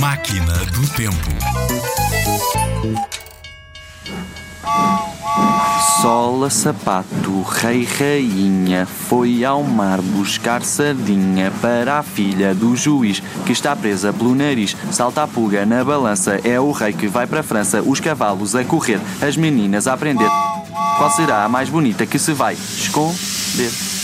Máquina 0.00 0.54
do 0.72 0.88
Tempo. 0.96 1.28
Sola, 6.00 6.48
sapato, 6.48 7.42
rei, 7.42 7.84
rainha, 7.84 8.86
foi 8.86 9.44
ao 9.44 9.62
mar 9.62 10.00
buscar 10.00 10.62
sardinha 10.62 11.52
para 11.60 11.98
a 11.98 12.02
filha 12.02 12.54
do 12.54 12.74
juiz 12.74 13.22
que 13.44 13.52
está 13.52 13.76
presa 13.76 14.10
pelo 14.10 14.34
nariz. 14.34 14.74
Salta 14.90 15.22
a 15.22 15.28
pulga 15.28 15.66
na 15.66 15.84
balança, 15.84 16.40
é 16.44 16.58
o 16.58 16.72
rei 16.72 16.94
que 16.94 17.06
vai 17.06 17.26
para 17.26 17.40
a 17.40 17.42
França, 17.42 17.82
os 17.82 18.00
cavalos 18.00 18.54
a 18.54 18.64
correr, 18.64 19.00
as 19.20 19.36
meninas 19.36 19.86
a 19.86 19.92
aprender. 19.92 20.30
Qual 20.96 21.10
será 21.10 21.44
a 21.44 21.48
mais 21.48 21.68
bonita 21.68 22.06
que 22.06 22.18
se 22.18 22.32
vai 22.32 22.54
esconder? 22.54 23.99